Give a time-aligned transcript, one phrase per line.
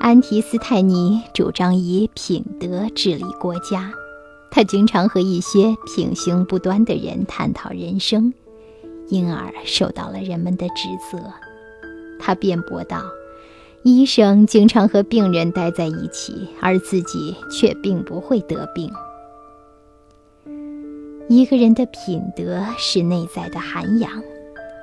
[0.00, 3.92] 安提斯泰尼主张以品德治理国家，
[4.50, 8.32] 他经常和一些品行不端的人探讨人生，
[9.08, 11.22] 因而受到了人们的指责。
[12.18, 13.02] 他辩驳道
[13.84, 18.90] ：“医生经常和病人待在一起，而自己却并不会得病。”
[21.28, 24.10] 一个人的品德是内在的涵养。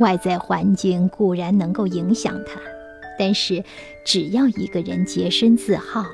[0.00, 2.60] 外在环境固然能够影响他，
[3.18, 3.64] 但是
[4.04, 6.06] 只要一个人洁身自好，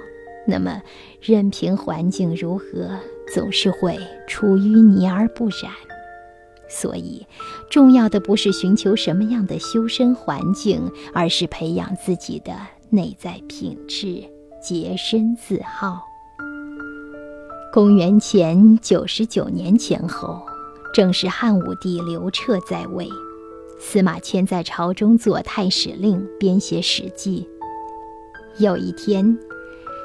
[0.46, 0.82] 那么
[1.20, 2.98] 任凭环境如何，
[3.32, 5.72] 总是会出淤泥而不染。
[6.68, 7.26] 所以，
[7.70, 12.52] 重要的不是寻求什么样的修身环境，而是培养自己的
[12.90, 14.24] 内在品质，
[14.62, 16.02] 洁身自好。
[17.72, 20.40] 公元前九十九年前后，
[20.94, 23.08] 正是汉武帝刘彻在位。
[23.86, 27.46] 司马迁在朝中做太史令，编写《史记》。
[28.64, 29.38] 有一天，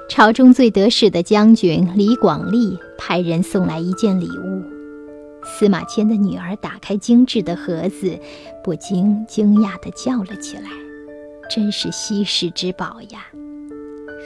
[0.09, 4.63] 朝中最得势的将军李广利派人送来一件礼物。
[5.43, 8.19] 司马迁的女儿打开精致的盒子，
[8.63, 10.69] 不禁惊讶地叫了起来
[11.49, 13.25] ：“真是稀世之宝呀！”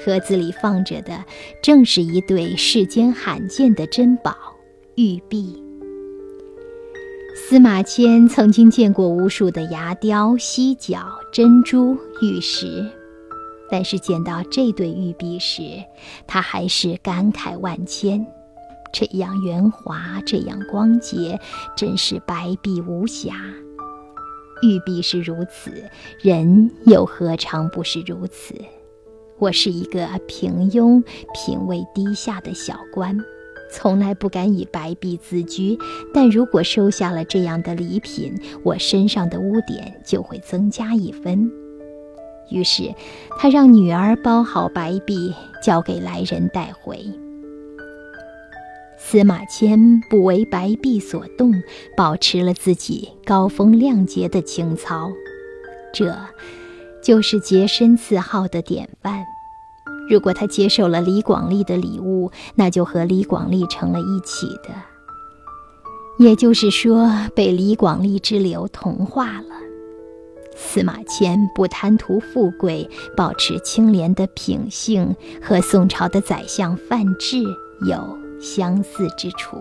[0.04, 1.24] 盒子里放着的，
[1.62, 4.36] 正是一对世间罕见的珍宝——
[4.98, 5.63] 玉璧。
[7.36, 11.00] 司马迁曾经见过无数的牙雕、犀角、
[11.32, 12.88] 珍珠、玉石，
[13.72, 15.84] 但是见到这对玉璧时，
[16.28, 18.26] 他还是感慨万千。
[18.94, 21.40] 这样圆滑，这样光洁，
[21.76, 23.34] 真是白璧无瑕。
[24.62, 25.90] 玉璧是如此，
[26.22, 28.54] 人又何尝不是如此？
[29.40, 33.18] 我是一个平庸、品味低下的小官。
[33.74, 35.76] 从来不敢以白璧自居，
[36.14, 38.32] 但如果收下了这样的礼品，
[38.64, 41.52] 我身上的污点就会增加一分。
[42.52, 42.94] 于是，
[43.40, 47.04] 他让女儿包好白璧，交给来人带回。
[48.96, 51.52] 司马迁不为白璧所动，
[51.98, 55.12] 保持了自己高风亮节的情操，
[55.92, 56.16] 这，
[57.02, 59.24] 就是洁身自好的典范。
[60.14, 64.70] 如果他接受了李广利的礼物，那就和李广利成了一起的，
[66.20, 69.56] 也就是说，被李广利之流同化了。
[70.56, 72.88] 司马迁不贪图富贵，
[73.18, 77.42] 保持清廉的品性，和宋朝的宰相范质
[77.88, 79.58] 有相似之处。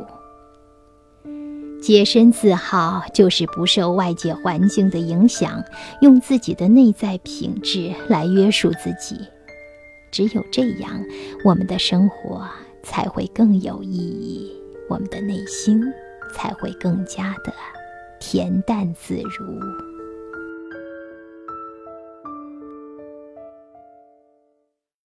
[1.80, 5.64] 洁身自好，就是不受外界环境的影响，
[6.02, 9.16] 用自己的内在品质来约束自己。
[10.12, 11.04] 只有这样，
[11.42, 12.46] 我们的生活
[12.82, 14.52] 才会更有意义，
[14.88, 15.82] 我们的内心
[16.34, 17.52] 才会更加的
[18.20, 19.91] 恬淡自如。